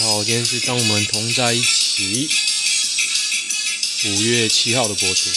[0.00, 2.26] 家好，今天是当我们同在一起，
[4.06, 5.28] 五月七号的播出。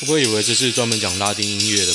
[0.00, 1.94] 会不会以为这是专门讲拉丁音乐的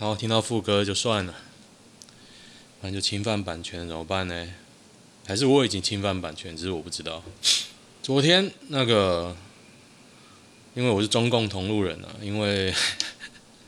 [0.00, 1.34] 好，听到副歌就算了，
[2.80, 4.48] 反正就侵犯版权怎么办呢？
[5.26, 7.20] 还是我已经侵犯版权，只是我不知道。
[8.00, 9.36] 昨天那个，
[10.74, 12.72] 因为我是中共同路人啊，因为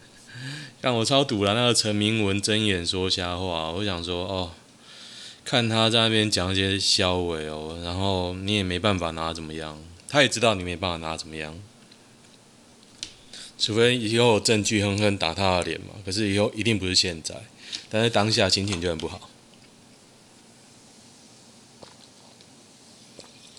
[0.81, 4.53] 让我超堵了那个陈明文睁眼说瞎话，我想说哦，
[5.45, 9.77] 看他在那边讲一些消委哦，然后你也没办法拿怎么样，
[10.07, 11.61] 他也知道你没办法拿怎么样。
[13.61, 17.35] 除非以后有证据狠狠打他的脸嘛，可是以后一定不是现在，
[17.91, 19.29] 但是当下心情就很不好。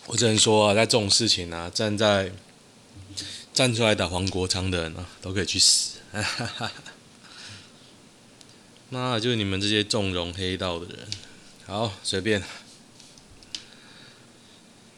[0.07, 2.31] 我只能说啊，在这种事情啊，站在
[3.53, 5.99] 站出来打黄国昌的人啊，都可以去死！
[6.11, 6.71] 哈哈哈。
[8.89, 11.07] 妈的，就是你们这些纵容黑道的人。
[11.67, 12.43] 好，随便。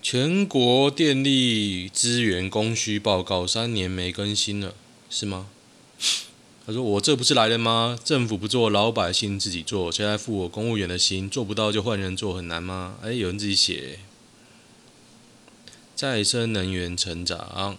[0.01, 4.73] 全国电力资源供需报告三年没更新了。
[5.13, 5.47] 是吗？
[6.65, 7.99] 他说：“我这不是来了吗？
[8.03, 9.91] 政府不做，老百姓自己做。
[9.91, 11.29] 谁来付我公务员的心？
[11.29, 13.99] 做不到就换人做，很难吗？”哎，有人自己写。
[15.95, 17.77] 再生能源成长，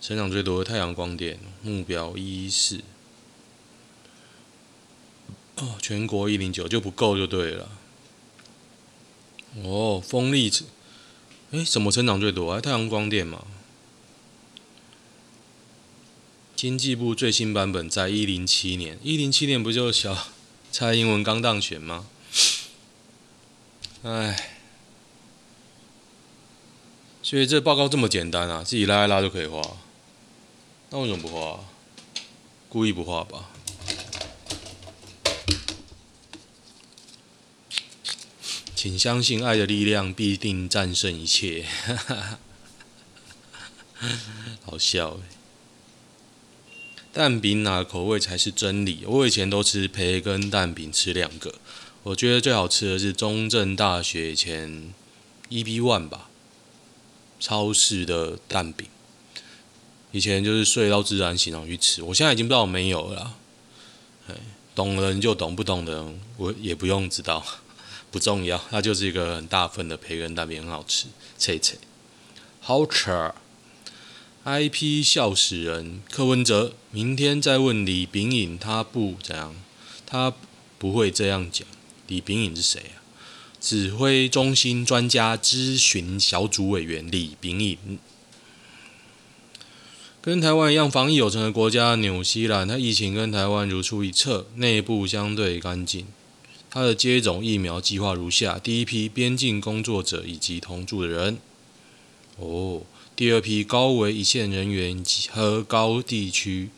[0.00, 2.80] 成长最多的太阳光电，目标一一四。
[5.58, 7.68] 哦，全国一零九就不够就对了。
[9.62, 10.52] 哦，风力，
[11.52, 12.50] 哎，什么成长最多？
[12.54, 13.44] 哎，太阳光电嘛。
[16.60, 20.28] 经济部最新版本在一零七年，一零七年不就小
[20.70, 22.06] 蔡英文刚当选吗？
[24.02, 24.50] 哎，
[27.22, 29.62] 所以这报告这么简单啊，自己拉一拉就可以画，
[30.90, 31.64] 那为什么不画？
[32.68, 33.48] 故意不画吧？
[38.76, 41.64] 请相信爱的力量必定战胜一切，
[44.66, 45.18] 好笑。
[47.12, 49.04] 蛋饼哪个口味才是真理？
[49.04, 51.54] 我以前都吃培根蛋饼，吃两个。
[52.04, 54.94] 我觉得最好吃的是中正大学前
[55.48, 56.30] EB One 吧，
[57.40, 58.86] 超市的蛋饼。
[60.12, 62.02] 以前就是睡到自然醒，然后去吃。
[62.02, 63.36] 我现在已经不知道我没有了。
[64.74, 67.44] 懂的人就懂，不懂的人我也不用知道，
[68.12, 68.56] 不重要。
[68.70, 71.06] 它就是一个很大份的培根蛋饼，很好吃，
[71.36, 71.76] 脆脆，
[72.60, 73.32] 好吃。
[74.42, 79.54] IP 笑死人，柯文哲明天再问李炳颖，他不怎样，
[80.06, 80.32] 他
[80.78, 81.68] 不会这样讲。
[82.06, 83.04] 李炳颖是谁啊？
[83.60, 87.98] 指挥中心专家咨询小组委员李炳颖。
[90.22, 96.06] 跟台湾一样防疫有成的国家纽西兰，它疫情跟台湾如出一辙，内部相对干净。
[96.70, 101.36] 它的接种疫苗计划如下：第一批边境工作者以及同住的人。
[102.38, 102.80] 哦。
[103.20, 106.70] 第二批高危一线人员和高地区、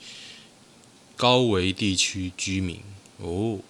[1.17, 2.81] 高危地区居民
[3.19, 3.61] 哦，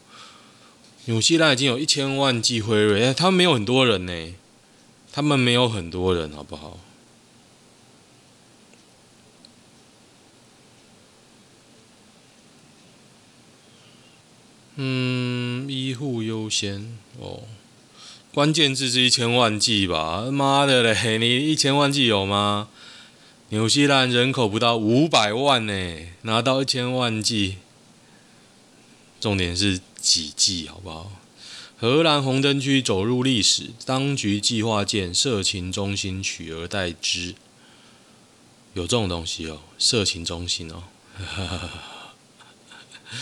[1.05, 4.35] 纽西兰已经有一千万剂辉瑞，哎，他们没有很多人呢，
[5.13, 6.81] 他们没有很多人，好不好？
[14.77, 17.43] 嗯，医护优先哦。
[18.35, 20.31] 关键字是一千万计吧？
[20.33, 22.69] 妈的嘞，你一千万计有吗？
[23.51, 27.59] 纽西兰人口不到五百万呢，拿到一千万计，
[29.21, 31.13] 重点是几计好不好？
[31.77, 37.35] 荷兰红灯区走入历史，当局计划建色情中心取而代之。
[38.73, 40.85] 有这种东西哦，色情中心哦。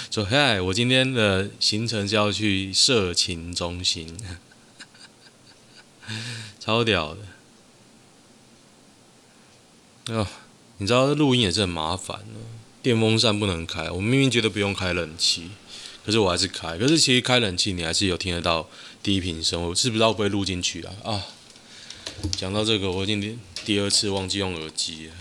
[0.09, 4.17] 说嗨，我今天的行程是要去色情中心。
[6.61, 7.21] 超屌的！
[10.15, 10.27] 哦，
[10.79, 12.41] 你知道录音也是很麻烦的，
[12.83, 13.91] 电风扇不能开。
[13.91, 15.51] 我明明觉得不用开冷气，
[16.05, 16.77] 可是我还是开。
[16.79, 18.69] 可是其实开冷气，你还是有听得到
[19.03, 20.93] 低频声，我是不知道会不会录进去啊？
[21.05, 21.27] 啊，
[22.37, 25.15] 讲到这个，我已经第二次忘记用耳机了。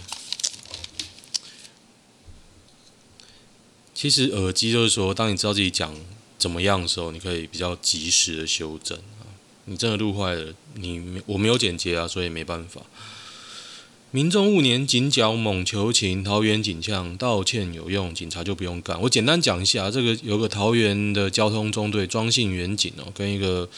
[3.94, 5.94] 其实耳机就是说，当你知道自己讲
[6.38, 8.98] 怎么样的时候，你可以比较及时的修正。
[9.70, 12.82] 你真的录坏了，你我没有剪接啊，所以没办法。
[14.12, 19.00] 民众误年警角猛求情，桃园警呛道歉有用，警察就不用干。
[19.02, 23.70] 我简单讲一下，这个有个桃园的交通中队庄姓远警哦，跟一个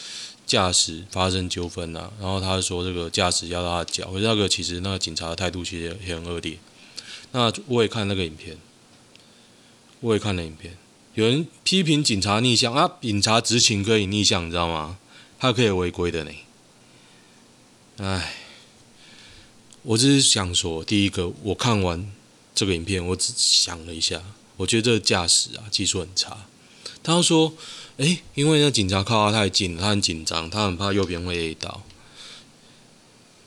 [0.46, 6.56] 驾驶发生纠纷呐，然后他说这个驾驶压到他脚，那个其实那个警察的态度其实也很恶劣。
[7.32, 8.56] 那我也看那个影片。
[10.00, 10.76] 我也看了影片，
[11.14, 14.98] 有人批评警察逆向啊，警察执勤可以逆向，你知道吗？
[15.42, 16.30] 他可以违规的呢。
[17.96, 18.32] 唉，
[19.82, 22.08] 我只是想说，第一个，我看完
[22.54, 24.22] 这个影片，我只想了一下，
[24.58, 26.46] 我觉得这个驾驶啊技术很差。
[27.02, 27.54] 他说，
[27.96, 31.82] 诶，因为那警察靠他太近，他很紧张，他很怕右边会 A 到。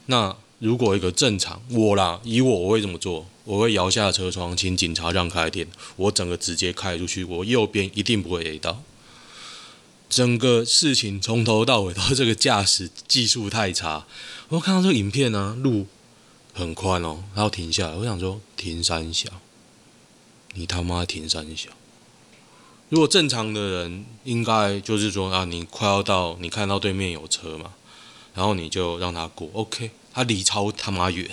[0.07, 3.25] 那如果一个正常我啦，以我我会怎么做？
[3.45, 5.65] 我会摇下车窗，请警察让开点，
[5.95, 8.83] 我整个直接开出去，我右边一定不会 A 到。
[10.09, 14.05] 整个事情从头到尾都这个驾驶技术太差。
[14.49, 15.87] 我看到这个影片呢、啊，路
[16.53, 19.29] 很宽哦，然后停下来，我想说停三小，
[20.53, 21.69] 你他妈停三小。
[22.89, 27.73] 如果正常的人，应该就是说啊，你快要到，你看到对面有车嘛，
[28.35, 31.29] 然后你就让他过，OK，他离超他妈远。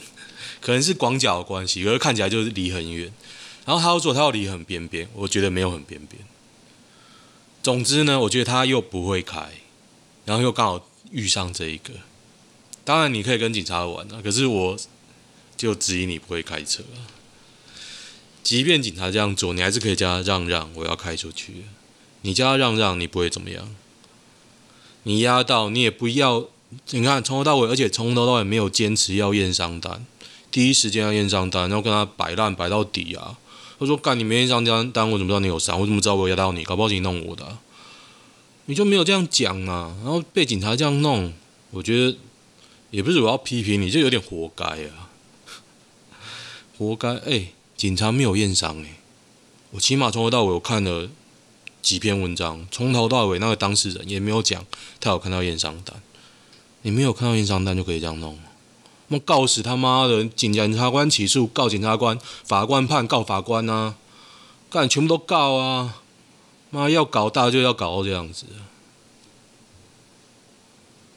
[0.61, 3.13] 可能是广角的关系，可是看起来就是离很远。
[3.67, 6.21] 然后他要做，他要离很边边，我觉得没有很边边。
[7.63, 9.51] 总之呢，我觉得他又不会开，
[10.25, 11.93] 然后又刚好遇上这一个。
[12.85, 14.77] 当然你可以跟警察玩啊，可是我
[15.57, 17.07] 就质疑你不会开车啊。
[18.43, 21.65] 即便警察这样做，你还是可以叫他让让，我要开出去。
[22.23, 23.73] 你叫他让让，你不会怎么样。
[25.05, 26.49] 你压到，你也不要。
[26.91, 30.05] 你看从头到尾，而且从头到尾没有坚持要验伤单。
[30.51, 33.39] 第一时间要验伤单，然后跟他摆烂摆到底啊！
[33.83, 35.81] 他说：“干，你没验伤单，单我怎么知道你有伤？
[35.81, 36.63] 我怎么知道我压到你？
[36.63, 37.59] 搞不好你弄我的，
[38.67, 39.93] 你就没有这样讲啊！
[40.05, 41.33] 然后被警察这样弄，
[41.73, 42.17] 我觉得
[42.93, 45.11] 也不是我要批评你，就有点活该啊！
[46.79, 47.17] 活该！
[47.27, 49.01] 哎、警察没有验伤哎，
[49.73, 51.09] 我起码从头到尾我看了
[51.83, 54.65] 几篇文章，从头到尾那个当事人也没有讲
[55.01, 56.01] 他有看到验伤单，
[56.83, 58.39] 你没有看到验伤单就可以这样弄。”
[59.13, 60.25] 我告死他妈的！
[60.25, 63.97] 警察官起诉告检察官，法官判告法官啊！
[64.71, 66.03] 干全部都告啊！
[66.71, 68.47] 妈要搞大就要搞这样子。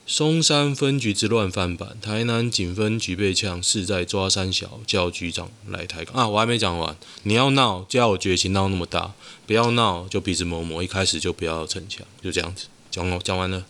[0.06, 6.28] 松山分局之乱翻版，台南警分局被呛，是在抓三小，叫局长来抬杠啊！
[6.28, 9.14] 我还没讲完，你要闹就要我决心闹那么大，
[9.48, 13.66] 不要闹就鼻子摸摸，一开始就不要逞强，就这样子讲讲完了。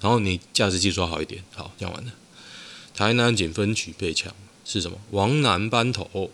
[0.00, 2.12] 然后你驾驶技术好一点，好讲完了。
[3.02, 4.32] 台南警分局被抢
[4.64, 4.96] 是什么？
[5.10, 6.30] 王男班头，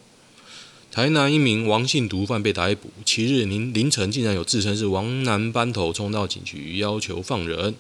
[0.93, 2.91] 台南一名王姓毒贩被逮捕。
[3.06, 7.75] 七日凌凌晨，竟然有自称是王男班头冲到警局要求放人，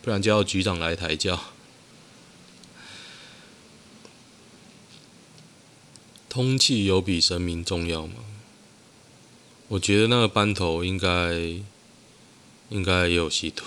[0.00, 1.46] 不然就要局长来抬轿。
[6.28, 8.14] 通气有比神明重要吗？
[9.66, 11.34] 我觉得那个班头应该
[12.68, 13.64] 应该也有吸毒。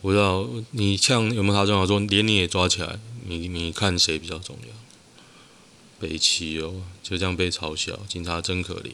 [0.00, 1.86] 不知道你像有没有他重要？
[1.86, 4.68] 说连你也抓起来，你你看谁比较重要？
[6.00, 8.92] 北七哦，就这样被嘲笑，警察真可怜，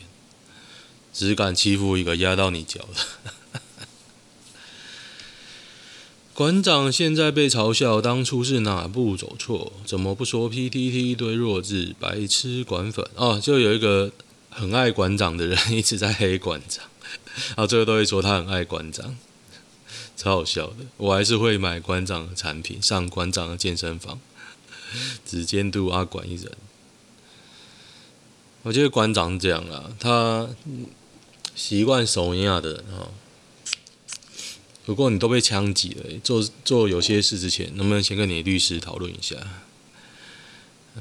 [1.13, 3.33] 只敢欺负一个压到你脚的。
[6.33, 9.75] 馆长现在被嘲笑，当初是哪步走错？
[9.85, 13.07] 怎么不说 PTT 一堆弱智白痴管粉？
[13.17, 14.11] 哦，就有一个
[14.49, 16.87] 很爱馆长的人 一直在黑馆长，
[17.49, 19.17] 然后最后都会说他很爱馆长。
[20.17, 24.21] 超好笑的，我还是会买馆长的产品，上馆长的健身房，
[25.27, 26.53] 只监督阿管一人。
[28.63, 30.49] 我觉得馆长是这样啊，他
[31.55, 33.09] 习惯守营亚的人啊。
[34.87, 39.37] 不过你都被枪击了，做做有些事之前，能不能先跟你律师讨论一下？
[40.95, 41.01] 不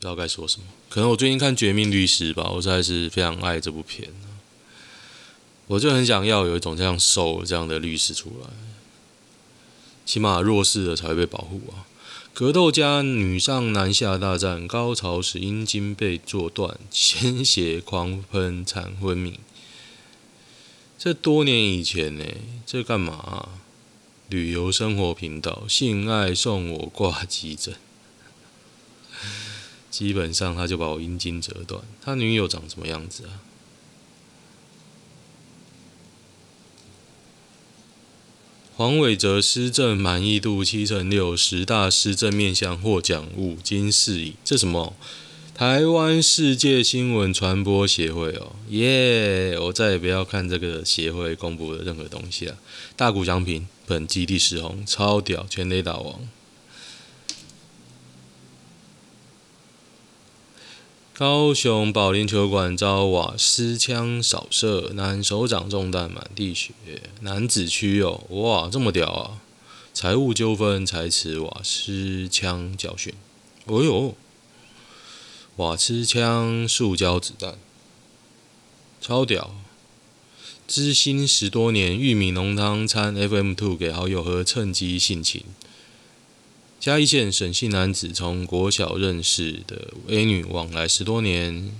[0.00, 4.12] 知道该说什么，可能我最近看《绝命律师》吧，我实在是非常爱这部片。
[5.68, 8.48] 我就很想要有一种像兽这样的律师出来，
[10.04, 11.86] 起码弱势的才会被保护啊！
[12.32, 19.40] 格斗家女上男下大战，高潮时阴茎被做断，鲜血狂喷，惨昏迷。
[20.98, 22.24] 这多年以前呢？
[22.64, 23.48] 这干嘛？
[24.28, 27.74] 旅游生活频道，性爱送我挂急诊，
[29.90, 31.82] 基本上他就把我阴茎折断。
[32.02, 33.40] 他女友长什么样子啊？
[38.78, 44.34] 黄伟哲施政满意度七成六，十大施政面向获奖五金四乙。
[44.44, 44.94] 这什么？
[45.54, 49.58] 台湾世界新闻传播协会哦，耶！
[49.58, 52.58] 我再也不要看这个协会公布的任何东西了。
[52.94, 56.20] 大鼓奖品本基地失红，超屌，全雷打王。
[61.18, 66.72] 高雄保龄球馆遭瓦斯枪扫射，男手掌中弹满地血。
[67.22, 69.40] 男子区哦，哇，这么屌啊！
[69.94, 73.14] 财务纠纷才持瓦斯枪教训。
[73.64, 74.14] 哦呦，
[75.56, 77.56] 瓦斯枪、塑胶子弹，
[79.00, 79.54] 超屌！
[80.68, 85.42] 知心十多年，玉米浓汤掺 FM Two 给好友喝，趁机性侵。
[86.86, 91.72] 嘉义县沈姓男子从国小认识的 A 女往来十多年，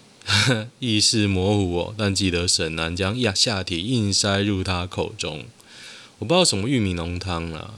[0.80, 5.46] 意识模糊哦，但记得沈男将呀下体硬塞入他口中。
[6.18, 7.72] 我不知道什么玉米浓汤啊。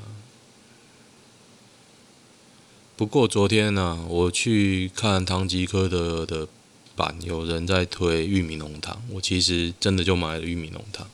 [2.97, 6.49] 不过昨天呢、我去看唐吉诃德的
[6.97, 11.09] 版，有人在推玉米浓汤，我其实真的就买了玉米浓汤。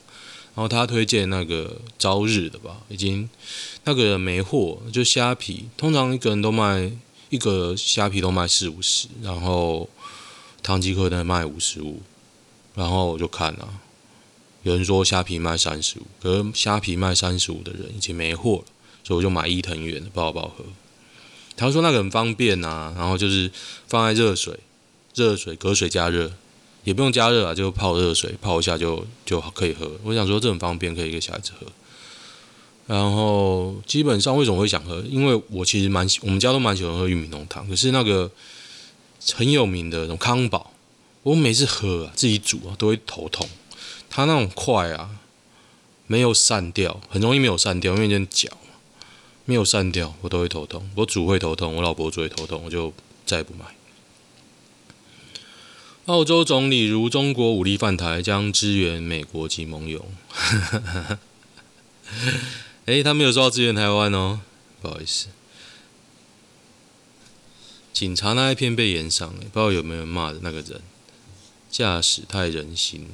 [0.57, 3.29] 然后他推荐那个朝日的吧，已经
[3.83, 6.91] 那个人没货，就虾皮，通常一个人都卖
[7.29, 9.87] 一个虾皮都卖四五十，然后
[10.63, 12.01] 汤吉诃德卖五十五，
[12.73, 13.69] 然后我就看了，
[14.63, 18.65] 有人说虾皮卖三十五，可是虾皮卖三十五的人已经没货了，
[19.03, 20.65] 所以我就买伊藤园的，不好不好喝。
[21.55, 23.51] 他说那个很方便啊，然后就是
[23.87, 24.59] 放在热水，
[25.13, 26.31] 热水隔水加热。
[26.87, 29.91] 也不用加热啊，就泡热水泡一下就就可以喝。
[30.05, 31.67] 我想说这很方便，可以给小孩子喝。
[32.85, 35.01] 然后基本上为什么会想喝？
[35.01, 37.67] 因为我其实蛮喜，我们家都蛮喜欢喝玉米浓汤。
[37.67, 38.31] 可是那个
[39.33, 40.71] 很有名的那种康宝，
[41.23, 43.49] 我每次喝啊，自己煮啊，都会头痛。
[44.09, 45.09] 它那种块啊，
[46.05, 48.49] 没有散掉，很容易没有散掉，因为有点搅，
[49.43, 50.89] 没有散掉，我都会头痛。
[50.95, 52.93] 我煮会头痛，我老婆煮会头痛，我就
[53.25, 53.65] 再也不买。
[56.07, 60.05] 澳洲总理如中国武力犯台，将支援美国及盟友。
[62.85, 64.39] 哎，他没有说要支援台湾哦，
[64.81, 65.27] 不好意思。
[67.91, 70.81] 警察那一片被炎上，不知道有没有骂的那个人，
[71.69, 73.09] 驾驶太人心，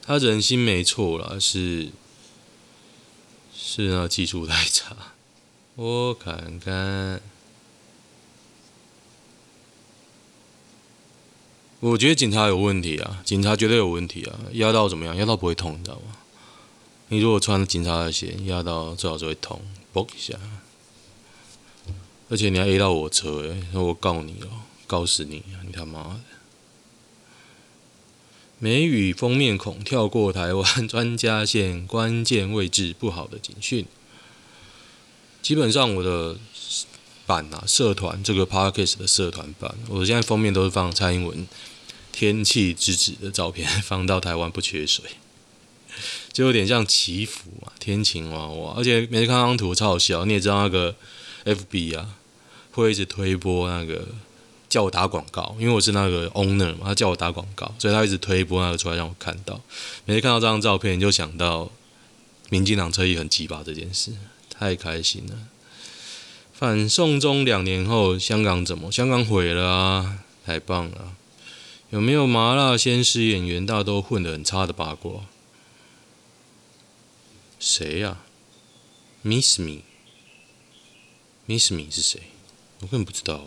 [0.00, 1.90] 他人心没错啦，是
[3.54, 4.96] 是那技术太差。
[5.74, 7.20] 我看看。
[11.88, 15.14] 我觉得警察有问题啊，警察绝对有问题啊，压到怎么样？
[15.14, 16.16] 压到不会痛，你知道吗？
[17.08, 19.62] 你如果穿警察的鞋，压到最好就会痛，
[19.94, 20.34] 嘣一下。
[22.28, 25.62] 而且你还 A 到我车，诶，那我告你哦，告死你啊！
[25.64, 26.20] 你他妈的！
[28.58, 33.86] 梅雨封面孔跳过台湾专家线关键位置不好的警讯。
[35.40, 36.36] 基本上我的
[37.26, 41.46] 版啊，社团这个 Podcast 的社团版，我现在封面都是放蔡英文
[42.16, 45.04] 天气之子的照片， 放到台湾不缺水，
[46.32, 48.72] 就有点像祈福嘛，天晴娃娃。
[48.74, 50.96] 而且每次看那张图超好笑，你也知道那个
[51.44, 52.16] FB 啊，
[52.72, 54.08] 会一直推播那个
[54.70, 59.60] 叫我打广告，因为我是那个 owner 嘛，他叫我打广告，所以他一直推播那个出来让我看到。
[60.06, 61.70] 每次看到这张照片，就想到
[62.48, 64.12] 民进党侧翼很鸡巴这件事，
[64.48, 65.34] 太开心了。
[66.54, 68.90] 反送中两年后，香港怎么？
[68.90, 70.20] 香港毁了啊！
[70.46, 71.12] 太棒了！
[71.90, 75.26] 有没有麻辣鲜师演员大都混得很差的八卦？
[77.60, 78.18] 谁呀
[79.22, 82.22] ？Miss Me？Miss Me 是谁？
[82.80, 83.46] 我根本不知道。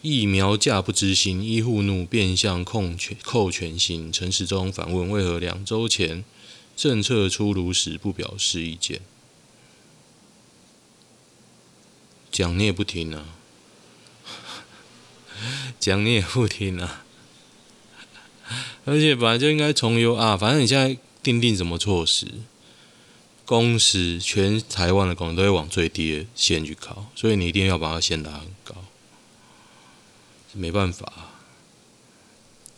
[0.00, 4.10] 疫苗价不知心，医护怒变相控权扣权薪。
[4.10, 6.24] 陈时中反问：为何两周前
[6.74, 9.02] 政策出炉时不表示意见？
[12.32, 13.34] 讲你也不听啊，
[15.80, 17.04] 讲你也不听啊，
[18.84, 22.26] 而且本来就应该从优啊，反正你现在定定什么措施，
[23.46, 28.74] 工时全台湾的工人都会往最低的线去考，所以你一定要把它线拉很高，
[30.52, 31.06] 没办法。
[31.16, 31.26] 啊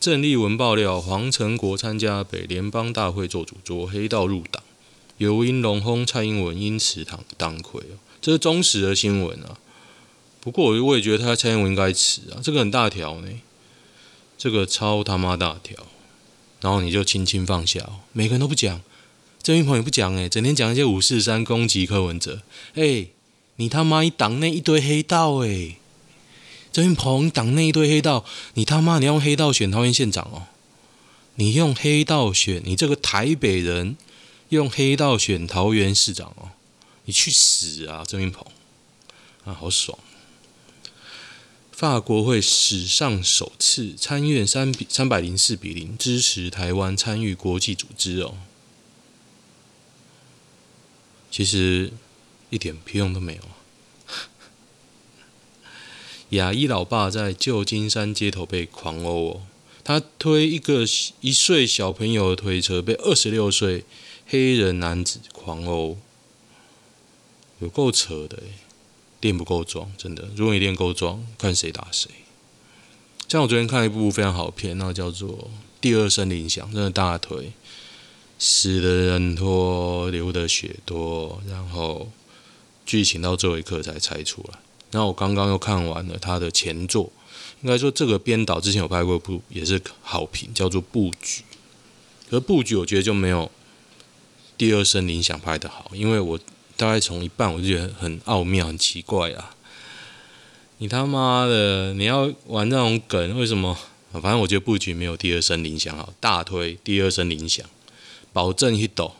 [0.02, 4.60] 郑丽文爆料，黄成国参加北联邦大会做主桌，黑道入党，
[5.16, 7.80] 刘英龙轰蔡英文因此当当魁。
[8.20, 9.58] 这是忠实的新闻啊，
[10.42, 13.28] 不过我我也觉得他蔡英文应该辞啊，这个很大条呢，
[14.36, 15.86] 这个超他妈大条，
[16.60, 18.82] 然后你就轻轻放下哦，每个人都不讲，
[19.42, 22.42] 郑云鹏也不讲诶，整天讲一些五四三攻击柯文哲，
[22.74, 23.12] 诶，
[23.56, 25.76] 你他妈一党内一堆黑道诶，
[26.72, 30.42] 郑云鹏党内一堆黑道，你他妈你用黑道选桃园县长哦，
[31.36, 33.96] 你用黑道选你这个台北人。
[34.48, 36.50] 用黑道选桃园市长哦，
[37.06, 38.46] 你去死啊，郑云鹏
[39.46, 39.98] 啊，好爽！
[41.82, 48.34] 法国会史上首次参院三比三百零四比零支持台湾参与国际组织哦，
[51.28, 51.92] 其实
[52.50, 53.42] 一点屁用都没有。
[56.38, 59.42] 亚裔老爸在旧金山街头被狂殴哦，
[59.82, 60.84] 他推一个
[61.20, 63.84] 一岁小朋友的推车，被二十六岁
[64.28, 65.98] 黑人男子狂殴，
[67.58, 68.52] 有够扯的诶，
[69.22, 70.28] 练不够壮，真的。
[70.36, 72.10] 如果你练够壮，看谁打谁。
[73.28, 75.30] 像我昨天看一部非常好片，那叫做
[75.80, 77.52] 《第二声铃响》，真的大腿，
[78.38, 82.10] 死的人多，流的血多，然后
[82.84, 84.58] 剧情到最后一刻才猜出来。
[84.90, 87.10] 那我刚刚又看完了他的前作，
[87.62, 91.40] 应该说这个编导之前有拍过一部也是好评，叫做《布局》。
[92.28, 93.46] 可是《布局》我觉得就没有
[94.58, 96.38] 《第二声铃响》拍得好，因为我
[96.82, 99.54] 大概从一半我就觉得很奥妙、很奇怪啊！
[100.78, 103.78] 你他妈的，你要玩那种梗，为什么？
[104.14, 107.64] 反正我觉得《布局》没有《第二声铃响》好，大推《第二声铃响》，
[108.32, 109.14] 保证一抖。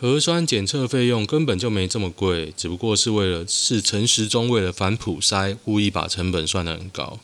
[0.00, 7.18] 核酸检测费用根本就没这么贵，只不过是为了是陈时中为了反普筛，故意把成本算得很高。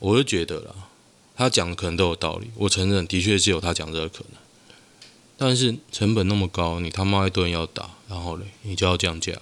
[0.00, 0.74] 我就觉得啦，
[1.36, 4.42] 他讲的可能都有道理，我承认的确是有他讲这个可能。
[5.44, 9.32] 但是成本那么高，你他妈一顿要打，然后嘞，你就要降价。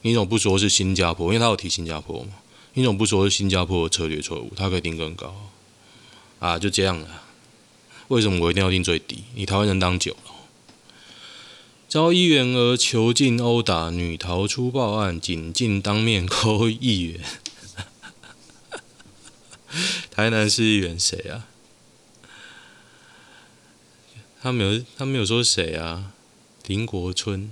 [0.00, 1.26] 你怎么不说是新加坡？
[1.26, 2.30] 因为他有提新加坡嘛。
[2.72, 4.50] 你怎么不说是新加坡的策略错误？
[4.56, 5.50] 他可以定更高
[6.38, 7.24] 啊，就这样了。
[8.08, 9.24] 为什么我一定要定最低？
[9.34, 10.32] 你台湾人当久了。
[11.86, 17.20] 遭议员而囚禁殴打，女逃出报案，警进当面抠议员。
[20.10, 21.47] 台南市议员谁啊？
[24.40, 26.12] 他没有，他没有说谁啊？
[26.66, 27.50] 林国春，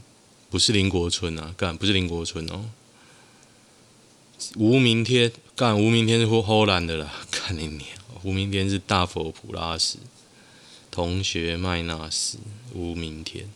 [0.50, 2.66] 不是林国春啊，干不是林国春哦。
[4.56, 7.88] 吴明天干吴明天是荷兰的啦， 干你娘，
[8.22, 9.98] 吴明天是大佛普拉斯
[10.90, 12.38] 同学麦纳斯，
[12.74, 13.50] 吴明天。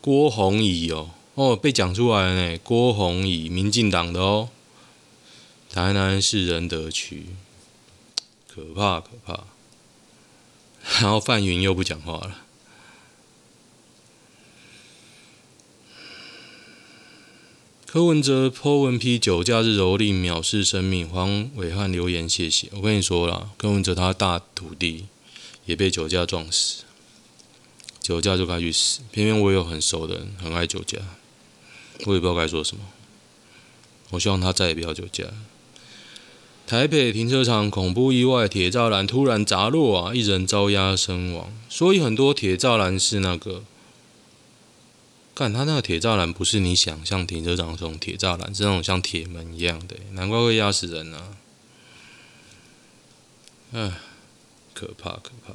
[0.00, 2.58] 郭宏仪哦，哦，被讲出来了呢。
[2.64, 4.48] 郭宏仪，民进党的哦，
[5.70, 7.26] 台南市仁德区，
[8.48, 9.44] 可怕可怕。
[11.00, 12.38] 然后范云又不讲话了。
[17.86, 22.68] 柯文哲 po 文批酒驾是蹂躏藐视生命，黄伟汉留言谢谢。
[22.72, 25.06] 我跟你说了，柯文哲他大徒弟
[25.66, 26.84] 也被酒驾撞死。
[28.00, 30.98] 酒驾就该去死，偏偏我有很熟的人很爱酒驾，
[32.06, 32.82] 我也不知道该说什么。
[34.10, 35.24] 我希望他再也不要酒驾。
[36.72, 41.52] 台北停车场恐怖意外，铁栅栏突然砸落啊，一人遭压身亡。
[41.68, 43.62] 所以很多铁栅栏是那个，
[45.34, 51.36] 看他那个铁栅栏不是你想象停车场那种铁栅栏，是那种像铁门一样的，难怪会压死人啊！
[53.72, 53.92] 唉，
[54.72, 55.52] 可怕可怕。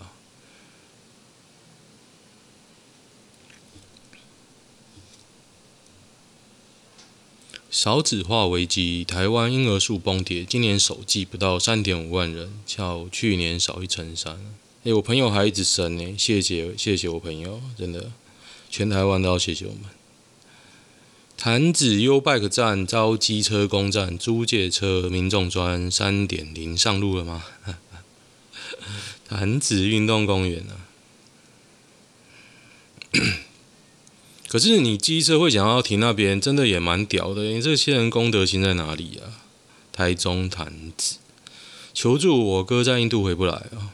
[7.77, 14.35] 少子化危机，台湾婴儿数崩跌，今年首季不到三点五万人，较去年少一成三。
[14.83, 18.11] 哎，我朋友还一直生呢，谢谢谢谢我朋友，真的，
[18.71, 19.81] 全台湾都要谢谢我们。
[21.37, 27.43] 潭子 U Bike 站招机车攻占，租借车民众专三点零上路了吗？
[29.29, 30.81] 潭子运动公园啊。
[34.47, 37.43] 可是你机车会想要停那边，真的也蛮屌的。
[37.43, 39.43] 你这些人公德心在哪里啊？
[39.91, 41.17] 台中潭子
[41.93, 43.91] 求助，我哥在印度回不来啊。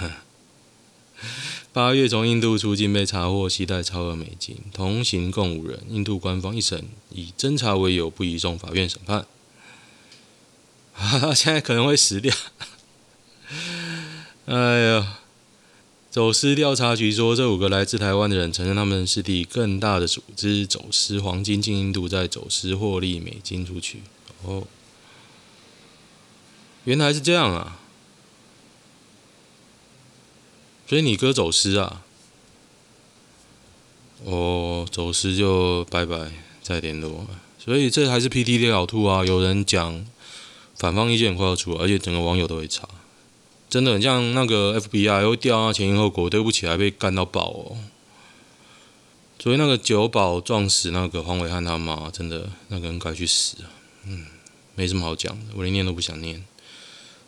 [1.72, 5.82] 八月从印度出境被查获携带超额美金，同行共五人。
[5.88, 9.26] 印度官方一审以侦查为由不移送法院审判。
[10.94, 12.34] 哈 哈现在可能会死掉。
[14.46, 15.19] 哎呀。
[16.10, 24.02] 走私调查局说，这五个来自台湾的人承认，他们是替更大的组织走私黄金进印度，再走私获利美金出去。
[24.42, 24.66] 哦，
[26.82, 27.78] 原来是这样啊！
[30.88, 32.02] 所以你哥走私啊？
[34.24, 37.28] 哦，走私就拜拜，再联络。
[37.56, 39.24] 所以这还是 PTT 老兔啊！
[39.24, 40.04] 有人讲
[40.74, 42.88] 反方意见快要出，而且整个网友都会查。
[43.70, 47.78] 真的很像那个 FBI 会调啊，前因后果，对不起，还被干到爆哦。
[49.38, 53.70] 所以那个酒保撞死那个黄伟汉他妈，真的那个人该去死啊。
[54.04, 54.26] 嗯，
[54.74, 56.44] 没什么好讲的，我连念都不想念。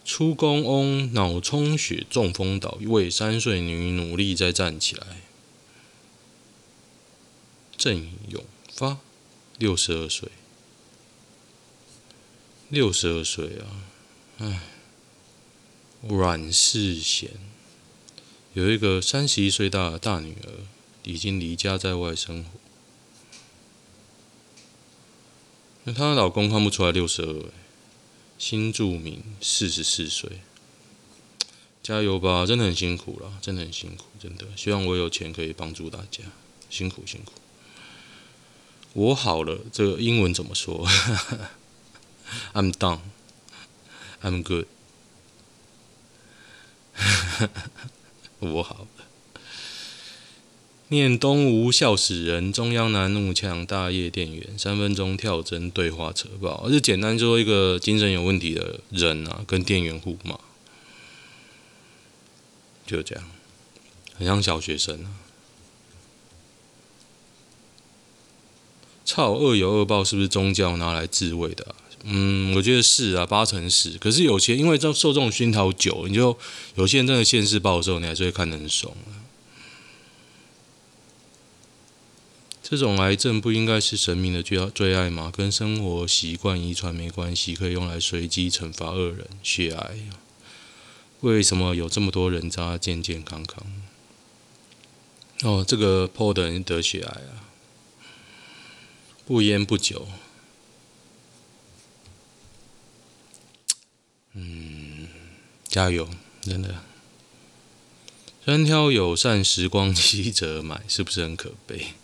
[0.05, 5.07] 出公翁脑充血中风倒，为三岁女努力再站起来。
[7.77, 8.99] 郑永发，
[9.59, 10.29] 六十二岁，
[12.69, 13.67] 六十二岁啊，
[14.39, 14.61] 唉，
[16.09, 17.31] 阮世贤
[18.55, 20.67] 有一个三十一岁大的大女儿，
[21.05, 22.51] 已经离家在外生活。
[25.85, 27.45] 那她的老公看不出来六十二，
[28.37, 30.41] 新住民四十四岁，
[31.83, 34.47] 加油吧，真的很辛苦了，真的很辛苦，真的。
[34.57, 36.25] 希望我有钱可以帮助大家，
[36.69, 37.33] 辛苦辛苦。
[38.95, 40.87] 我好了，这个英文怎么说？
[42.53, 42.99] I'm done.
[44.21, 44.67] I'm good.
[48.41, 48.87] 我好。
[50.89, 60.39] 念东吴笑死人，中央南怒呛大业店员，三分钟跳针对话扯爆，就简单说一个精神有问题的人啊，跟店员互骂，
[62.87, 63.25] 就这样，
[64.19, 65.09] 很像小学生啊。
[69.07, 71.75] 操，恶有恶报是不是宗教拿来自卫的？
[72.05, 73.97] 嗯，我觉得是啊，八成是。
[73.99, 76.37] 可是有些因为受这种熏陶久，你就
[76.75, 79.23] 有些人真的现世报的时候，你还是会看得很爽啊。
[82.63, 85.31] 这种癌症不应该是神明的最最爱吗？
[85.31, 89.27] 跟生活习惯遗传没关系，可以用来随机惩罚恶人。
[89.43, 89.97] 血癌，
[91.21, 93.65] 为什么有这么多人渣健健康康？
[95.43, 97.45] 哦，这个破的人得血癌啊！
[99.27, 100.09] 不烟不酒，
[104.35, 105.09] 嗯，
[105.69, 106.09] 加油，
[106.41, 106.77] 真的。
[108.45, 111.95] 专挑友善时光机者买，是不是很可悲？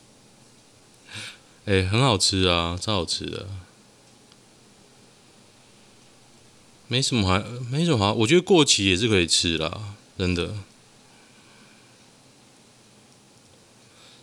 [1.64, 3.48] 哎、很好吃啊，超好吃的。
[6.86, 10.54] 没什么还没什么好，我觉得过期也是可以吃啦，真的。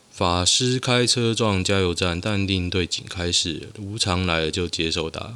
[0.09, 5.35] 法师开车撞加油站，淡定对警开示：无常来了就接受打。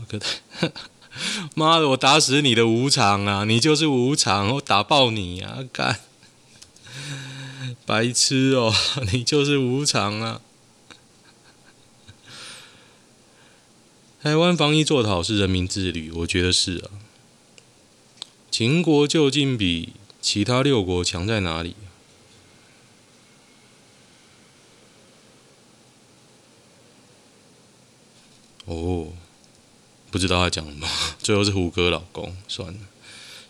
[1.55, 3.43] 妈的，我打死你的无常啊！
[3.45, 5.59] 你就是无常，我打爆你啊！
[5.73, 5.99] 干，
[7.85, 8.73] 白痴哦，
[9.11, 10.41] 你就是无常啊！
[14.21, 16.91] 台湾防疫做得好是人民自律，我觉得是啊。
[18.51, 21.75] 秦国究竟比其他六国强在哪里？
[28.65, 29.13] 哦，
[30.11, 30.87] 不知道他讲什么，
[31.21, 32.79] 最后是胡歌老公，算了。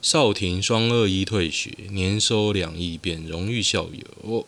[0.02, 4.48] 少廷双二一退学，年收两亿变荣誉校友。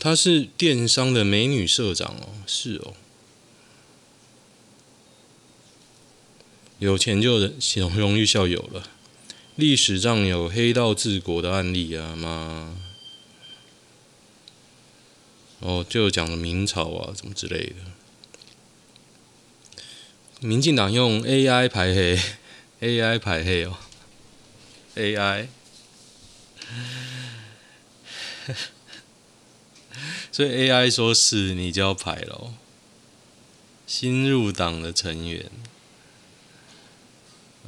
[0.00, 2.94] 他是电商的美女社长哦，是哦。
[6.78, 8.90] 有钱就荣荣誉校友了。
[9.56, 12.76] 历史上有黑道治国的案例啊吗？
[15.64, 17.76] 哦，就讲了明朝啊，什么之类的。
[20.40, 22.20] 民进党用 AI 排黑
[22.82, 23.78] ，AI 排黑哦
[24.94, 25.46] ，AI。
[30.30, 32.52] 所以 AI 说是你就要排咯。
[33.86, 35.50] 新入党的成员，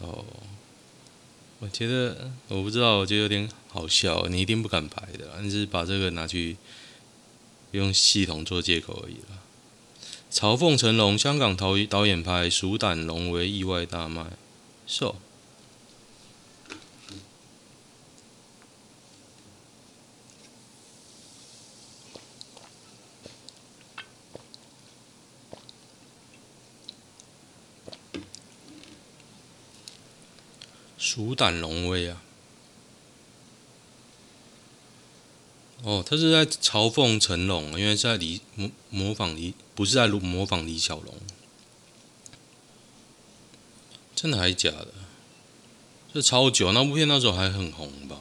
[0.03, 0.23] 哦，
[1.61, 6.59] 我觉得我不知道，我觉得有点好笑，你一定不敢排的，你只是把这个拿去。
[7.73, 9.43] 用系统做借口而已了。
[10.31, 14.33] 嘲讽成龙，香港导导演拍《鼠胆龙威》意外大卖，
[14.87, 15.17] 是哦。
[30.99, 32.21] 鼠胆龙威啊。
[35.83, 41.15] 哦，他是在嘲讽成龙，因为是在李模模仿李，不是在模仿李小龙。
[44.15, 44.89] 真的还是假的？
[46.15, 48.17] 这超久，那部片那时候还很红吧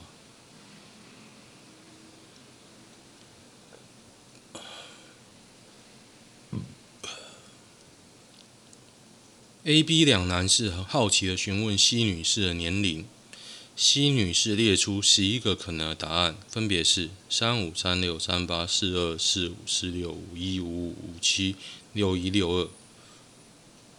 [9.63, 13.05] ？A、B 两男士很好奇的询问 C 女士的年龄。
[13.75, 21.57] 西女士列出十一个可能的答案，分别是三五三六三八四二四五四六五一五五五七
[21.91, 22.69] 六一六二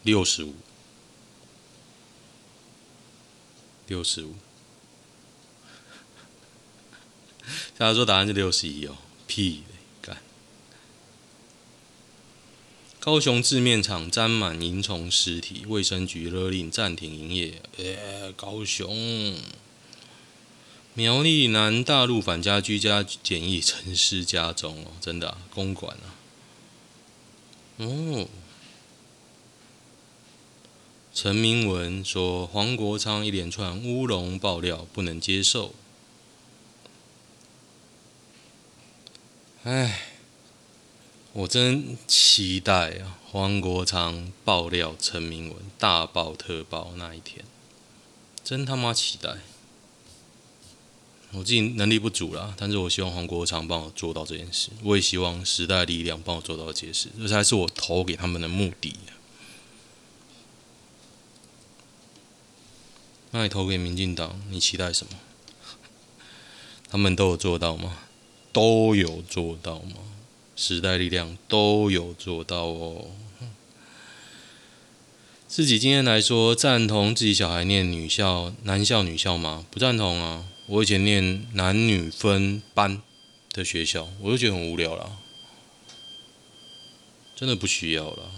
[0.02, 0.54] 六十五
[3.86, 4.36] 六十五。
[7.76, 10.16] 他说答案是六十一哦，屁嘞，干！
[12.98, 17.60] 高雄制面厂沾满蝇虫尸体，卫生局勒令暂停营业。
[17.76, 19.36] 哎，高雄。
[20.96, 26.16] 苗栗南大陆返家居家检疫，陈尸家中哦，真的、啊、公馆啊。
[27.76, 28.26] 哦。
[31.12, 35.74] 陈明文说：“黄国昌一连串乌龙爆料，不能接受。”
[39.64, 40.00] 哎，
[41.34, 43.18] 我真期待啊！
[43.30, 47.44] 黄国昌爆料陈明文大爆特爆那一天，
[48.42, 49.36] 真他妈期待！
[51.36, 54.70] 我自己能力不足啦，但是我希望黄国昌帮我做到这件事。
[54.82, 58.94] 我也希望时代力量帮我做到这件事，这才是我投给他们的目的。
[63.32, 65.12] 那你投给民进党，你期待什么？
[66.88, 67.98] 他们都有做到吗？
[68.50, 69.96] 都有做到吗？
[70.56, 73.10] 时代力量都有做到哦。
[75.46, 79.66] 自己今天来说，赞同自己小孩念女校、男校、女校吗？
[79.70, 80.46] 不赞同啊！
[80.68, 83.00] 我以前念男女分班
[83.52, 85.18] 的学校，我就觉得很无聊了，
[87.36, 88.30] 真的不需要了。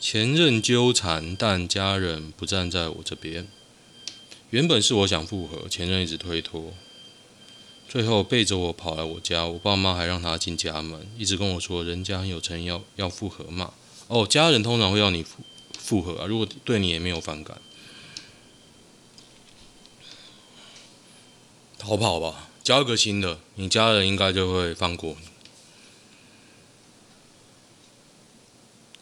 [0.00, 3.46] 前任纠缠，但家人不站在我这边。
[4.48, 6.72] 原本是我想复合，前任一直推脱，
[7.86, 13.74] 最后背着我跑来我家，我爸妈还让他进家门，一直跟我说人家很有诚意，要要复合嘛。
[14.08, 15.42] 哦，家人通常会要你复
[15.78, 17.60] 复合啊，如果对你也没有反感，
[21.80, 25.28] 逃跑吧，交一个新的，你家人应该就会放过你。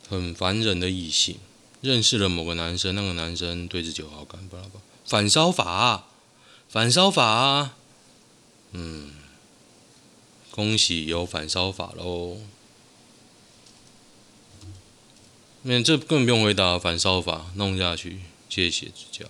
[0.08, 1.38] 很烦人的异性，
[1.80, 6.06] 认识了某个男生，那个男生对自己有好感，巴拉巴，反烧法，
[6.68, 7.72] 反烧法，
[8.70, 9.12] 嗯，
[10.52, 12.38] 恭喜有反烧法喽。
[15.62, 19.26] 那这根本不用回答，反烧法弄下去，谢谢指教。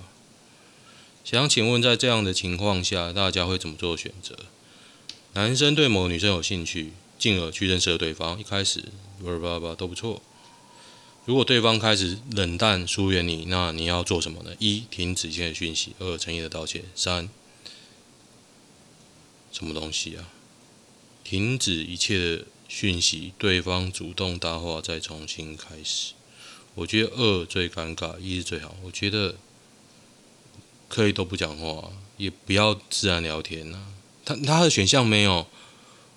[1.30, 4.34] 想请问，在这样的情况下，大家会怎么做选择？
[5.34, 8.82] 男生对某个女生有兴趣，进而去认识了对方，一开始
[9.22, 10.22] 巴拉巴拉都不错。
[11.26, 14.56] 如果对方开始冷淡疏远你，那你要做什么呢？
[14.58, 17.28] 一、停止一切讯息；二、诚意的道歉；三、
[19.52, 20.30] 什么东西啊？
[21.22, 26.14] 停止一切的讯息，对方主动搭话，再重新开始。
[26.76, 28.74] 我觉得二最尴尬，一是最好。
[28.82, 29.34] 我觉得
[30.88, 33.88] 可以都不讲话，也不要自然聊天啊。
[34.24, 35.46] 他他的选项没有，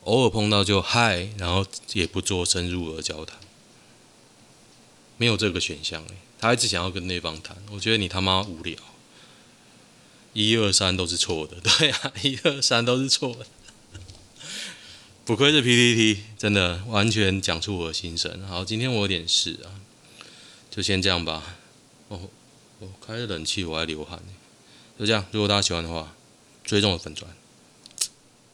[0.06, 3.38] 偶尔碰到就嗨，然后也不做深入的交谈。
[5.18, 6.04] 没有这个选项，
[6.40, 8.76] 他一直想要跟对方谈，我觉得你他妈无聊，
[10.34, 13.46] 一二三都是错的，对啊，一二三都是错的，
[15.24, 18.42] 不愧是 PPT，真的完全讲出我的心声。
[18.48, 19.78] 好，今天我有点事啊，
[20.72, 21.58] 就先这样吧。
[22.08, 22.20] 哦，
[22.80, 24.20] 我开着冷气我还流汗，
[25.02, 25.26] 就这样。
[25.32, 26.14] 如果大家喜欢的话，
[26.64, 27.28] 追踪我粉砖。